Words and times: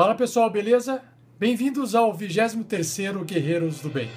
Fala 0.00 0.14
pessoal, 0.14 0.48
beleza? 0.48 1.02
Bem-vindos 1.38 1.94
ao 1.94 2.16
23º 2.16 3.22
Guerreiros 3.22 3.80
do 3.80 3.90
Bem. 3.90 4.08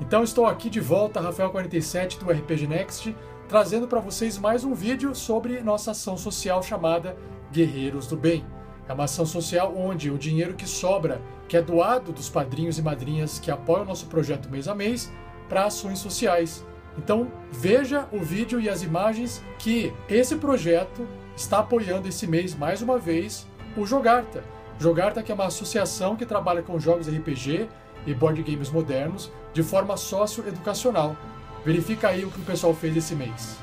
Então 0.00 0.24
estou 0.24 0.46
aqui 0.46 0.70
de 0.70 0.80
volta, 0.80 1.20
Rafael47 1.20 2.16
do 2.16 2.30
RPG 2.30 2.66
Next, 2.66 3.14
trazendo 3.46 3.86
para 3.86 4.00
vocês 4.00 4.38
mais 4.38 4.64
um 4.64 4.72
vídeo 4.72 5.14
sobre 5.14 5.60
nossa 5.60 5.90
ação 5.90 6.16
social 6.16 6.62
chamada 6.62 7.14
Guerreiros 7.52 8.06
do 8.06 8.16
Bem. 8.16 8.42
É 8.88 8.94
uma 8.94 9.04
ação 9.04 9.26
social 9.26 9.74
onde 9.76 10.10
o 10.10 10.16
dinheiro 10.16 10.54
que 10.54 10.66
sobra, 10.66 11.20
que 11.46 11.58
é 11.58 11.60
doado 11.60 12.10
dos 12.10 12.30
padrinhos 12.30 12.78
e 12.78 12.82
madrinhas 12.82 13.38
que 13.38 13.50
apoiam 13.50 13.82
o 13.82 13.88
nosso 13.88 14.06
projeto 14.06 14.48
mês 14.48 14.66
a 14.66 14.74
mês, 14.74 15.12
para 15.46 15.66
ações 15.66 15.98
sociais. 15.98 16.64
Então 16.96 17.30
veja 17.52 18.08
o 18.10 18.18
vídeo 18.20 18.58
e 18.58 18.70
as 18.70 18.82
imagens 18.82 19.44
que 19.58 19.92
esse 20.08 20.36
projeto 20.36 21.06
está 21.36 21.58
apoiando 21.58 22.08
esse 22.08 22.26
mês 22.26 22.54
mais 22.54 22.82
uma 22.82 22.98
vez 22.98 23.46
o 23.76 23.84
Jogarta. 23.84 24.44
Jogarta 24.78 25.22
que 25.22 25.32
é 25.32 25.34
uma 25.34 25.46
associação 25.46 26.16
que 26.16 26.26
trabalha 26.26 26.62
com 26.62 26.78
jogos 26.78 27.08
RPG 27.08 27.68
e 28.06 28.14
board 28.14 28.42
games 28.42 28.70
modernos 28.70 29.30
de 29.52 29.62
forma 29.62 29.96
socioeducacional. 29.96 31.16
Verifica 31.64 32.08
aí 32.08 32.24
o 32.24 32.30
que 32.30 32.40
o 32.40 32.44
pessoal 32.44 32.74
fez 32.74 32.96
esse 32.96 33.14
mês. 33.14 33.58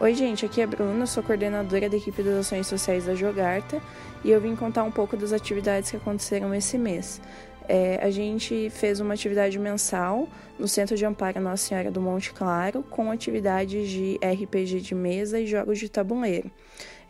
Oi, 0.00 0.14
gente, 0.14 0.46
aqui 0.46 0.60
é 0.60 0.66
Bruna, 0.66 1.06
sou 1.06 1.22
coordenadora 1.24 1.88
da 1.88 1.96
equipe 1.96 2.22
das 2.22 2.46
ações 2.46 2.68
sociais 2.68 3.06
da 3.06 3.14
Jogarta 3.16 3.82
e 4.22 4.30
eu 4.30 4.40
vim 4.40 4.54
contar 4.54 4.84
um 4.84 4.92
pouco 4.92 5.16
das 5.16 5.32
atividades 5.32 5.90
que 5.90 5.96
aconteceram 5.96 6.54
esse 6.54 6.78
mês. 6.78 7.20
É, 7.68 7.98
a 8.02 8.10
gente 8.10 8.70
fez 8.70 8.98
uma 8.98 9.12
atividade 9.12 9.58
mensal 9.58 10.26
no 10.58 10.66
Centro 10.66 10.96
de 10.96 11.04
Amparo 11.04 11.38
Nossa 11.38 11.68
Senhora 11.68 11.90
do 11.90 12.00
Monte 12.00 12.32
Claro, 12.32 12.82
com 12.82 13.10
atividades 13.10 13.90
de 13.90 14.18
RPG 14.22 14.80
de 14.80 14.94
mesa 14.94 15.38
e 15.38 15.46
jogos 15.46 15.78
de 15.78 15.88
tabuleiro. 15.88 16.50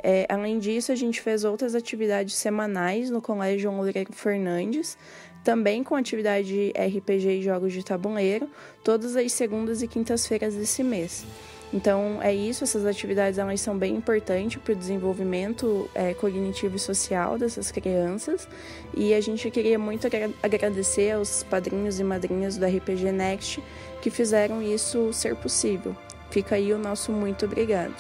É, 0.03 0.27
além 0.29 0.59
disso, 0.59 0.91
a 0.93 0.95
gente 0.95 1.21
fez 1.21 1.45
outras 1.45 1.75
atividades 1.75 2.35
semanais 2.35 3.09
no 3.09 3.23
Colégio 3.23 3.71
Loureiro 3.71 4.13
Fernandes, 4.13 4.99
também 5.45 5.83
com 5.83 5.95
atividade 5.95 6.47
de 6.49 6.73
RPG 6.77 7.39
e 7.39 7.43
jogos 7.43 7.73
de 7.73 7.85
tabuleiro, 7.85 8.49
todas 8.85 9.17
as 9.17 9.33
segundas 9.33 9.83
e 9.83 9.89
quintas-feiras 9.89 10.55
desse 10.55 10.83
mês. 10.83 11.25
Então 11.73 12.19
é 12.23 12.35
isso, 12.35 12.65
essas 12.65 12.87
atividades 12.87 13.39
elas 13.39 13.61
são 13.61 13.77
bem 13.77 13.95
importantes 13.95 14.61
para 14.61 14.73
o 14.73 14.77
desenvolvimento 14.77 15.89
é, 15.95 16.15
cognitivo 16.15 16.77
e 16.77 16.79
social 16.79 17.37
dessas 17.37 17.71
crianças 17.71 18.49
e 18.97 19.13
a 19.13 19.21
gente 19.21 19.51
queria 19.51 19.79
muito 19.79 20.07
agradecer 20.43 21.13
aos 21.13 21.43
padrinhos 21.43 22.01
e 22.01 22.05
madrinhas 22.05 22.57
do 22.57 22.65
RPG 22.65 23.13
Next 23.13 23.63
que 24.01 24.09
fizeram 24.09 24.63
isso 24.63 25.13
ser 25.13 25.37
possível. 25.37 25.95
Fica 26.31 26.55
aí 26.55 26.73
o 26.73 26.79
nosso 26.79 27.13
muito 27.13 27.45
obrigado. 27.45 27.95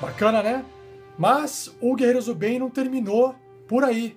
Bacana, 0.00 0.42
né? 0.42 0.64
Mas 1.18 1.74
o 1.80 1.94
Guerreiros 1.94 2.26
do 2.26 2.34
Bem 2.34 2.58
não 2.58 2.68
terminou 2.68 3.34
por 3.66 3.82
aí. 3.82 4.16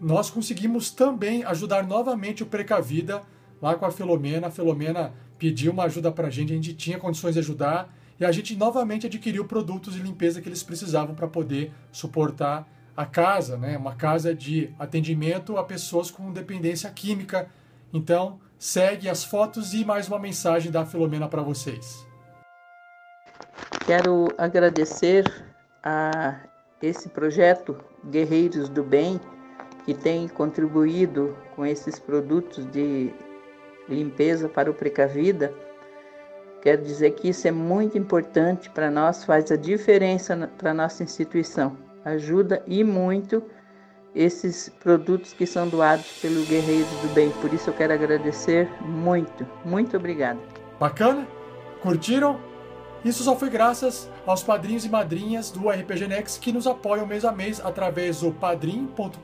Nós 0.00 0.28
conseguimos 0.28 0.90
também 0.90 1.44
ajudar 1.44 1.86
novamente 1.86 2.42
o 2.42 2.46
Precavida 2.46 3.22
lá 3.62 3.76
com 3.76 3.86
a 3.86 3.92
Filomena. 3.92 4.48
A 4.48 4.50
Filomena 4.50 5.12
pediu 5.38 5.72
uma 5.72 5.84
ajuda 5.84 6.10
para 6.10 6.26
a 6.26 6.30
gente, 6.30 6.52
a 6.52 6.56
gente 6.56 6.74
tinha 6.74 6.98
condições 6.98 7.34
de 7.34 7.38
ajudar 7.38 7.94
e 8.20 8.24
a 8.24 8.30
gente 8.30 8.54
novamente 8.54 9.06
adquiriu 9.06 9.46
produtos 9.46 9.94
de 9.94 10.02
limpeza 10.02 10.42
que 10.42 10.48
eles 10.48 10.62
precisavam 10.62 11.14
para 11.14 11.26
poder 11.26 11.72
suportar 11.90 12.68
a 12.94 13.06
casa, 13.06 13.56
né? 13.56 13.78
Uma 13.78 13.94
casa 13.94 14.34
de 14.34 14.74
atendimento 14.78 15.56
a 15.56 15.64
pessoas 15.64 16.10
com 16.10 16.30
dependência 16.30 16.90
química. 16.90 17.48
Então, 17.90 18.38
segue 18.58 19.08
as 19.08 19.24
fotos 19.24 19.72
e 19.72 19.86
mais 19.86 20.06
uma 20.06 20.18
mensagem 20.18 20.70
da 20.70 20.84
Filomena 20.84 21.26
para 21.26 21.40
vocês. 21.40 22.06
Quero 23.86 24.28
agradecer 24.36 25.24
a 25.82 26.40
esse 26.82 27.08
projeto 27.08 27.82
Guerreiros 28.10 28.68
do 28.68 28.84
Bem, 28.84 29.18
que 29.86 29.94
tem 29.94 30.28
contribuído 30.28 31.34
com 31.56 31.64
esses 31.64 31.98
produtos 31.98 32.70
de 32.70 33.14
limpeza 33.88 34.46
para 34.46 34.70
o 34.70 34.74
Precavida 34.74 35.54
Quero 36.62 36.82
dizer 36.82 37.12
que 37.12 37.28
isso 37.28 37.48
é 37.48 37.50
muito 37.50 37.96
importante 37.96 38.68
para 38.70 38.90
nós, 38.90 39.24
faz 39.24 39.50
a 39.50 39.56
diferença 39.56 40.50
para 40.58 40.72
a 40.72 40.74
nossa 40.74 41.02
instituição. 41.02 41.76
Ajuda 42.04 42.62
e 42.66 42.84
muito 42.84 43.42
esses 44.14 44.68
produtos 44.80 45.32
que 45.32 45.46
são 45.46 45.68
doados 45.68 46.20
pelo 46.20 46.44
Guerreiros 46.44 46.90
do 47.02 47.14
Bem. 47.14 47.30
Por 47.40 47.52
isso 47.54 47.70
eu 47.70 47.74
quero 47.74 47.92
agradecer 47.92 48.68
muito. 48.82 49.46
Muito 49.64 49.96
obrigada. 49.96 50.38
Bacana? 50.78 51.26
Curtiram? 51.80 52.38
Isso 53.04 53.22
só 53.22 53.34
foi 53.34 53.48
graças 53.48 54.10
aos 54.26 54.42
padrinhos 54.42 54.84
e 54.84 54.88
madrinhas 54.90 55.50
do 55.50 55.70
RPG 55.70 56.06
Next 56.06 56.38
que 56.40 56.52
nos 56.52 56.66
apoiam 56.66 57.06
mês 57.06 57.24
a 57.24 57.32
mês 57.32 57.58
através 57.64 58.20
do 58.20 58.32
padrim.com.br 58.32 59.20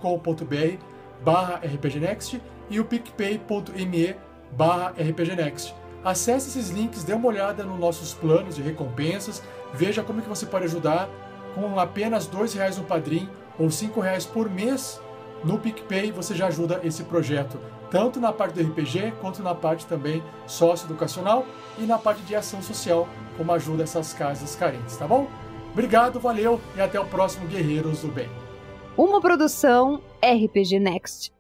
barra 1.22 1.60
rpgnext 1.62 2.40
e 2.70 2.80
o 2.80 2.84
picpay.me 2.84 4.16
barra 4.52 4.94
rpgnext. 4.98 5.85
Acesse 6.06 6.50
esses 6.50 6.70
links, 6.70 7.02
dê 7.02 7.14
uma 7.14 7.26
olhada 7.26 7.64
nos 7.64 7.80
nossos 7.80 8.14
planos 8.14 8.54
de 8.54 8.62
recompensas, 8.62 9.42
veja 9.74 10.04
como 10.04 10.22
que 10.22 10.28
você 10.28 10.46
pode 10.46 10.66
ajudar 10.66 11.08
com 11.52 11.80
apenas 11.80 12.28
R$ 12.28 12.46
reais 12.54 12.78
no 12.78 12.84
Padrim 12.84 13.28
ou 13.58 13.66
R$ 13.66 14.00
reais 14.00 14.24
por 14.24 14.48
mês 14.48 15.00
no 15.42 15.58
PicPay, 15.58 16.12
você 16.12 16.32
já 16.32 16.46
ajuda 16.46 16.80
esse 16.84 17.02
projeto, 17.02 17.58
tanto 17.90 18.20
na 18.20 18.32
parte 18.32 18.54
do 18.54 18.62
RPG 18.62 19.14
quanto 19.20 19.42
na 19.42 19.52
parte 19.52 19.84
também 19.86 20.22
socioeducacional 20.46 21.44
e 21.76 21.82
na 21.82 21.98
parte 21.98 22.22
de 22.22 22.36
ação 22.36 22.62
social, 22.62 23.08
como 23.36 23.50
ajuda 23.50 23.82
essas 23.82 24.14
casas 24.14 24.54
carentes, 24.54 24.96
tá 24.96 25.08
bom? 25.08 25.28
Obrigado, 25.72 26.20
valeu 26.20 26.60
e 26.76 26.80
até 26.80 27.00
o 27.00 27.04
próximo 27.04 27.48
Guerreiros 27.48 28.02
do 28.02 28.12
Bem. 28.12 28.30
Uma 28.96 29.20
produção 29.20 30.00
RPG 30.22 30.78
Next. 30.78 31.35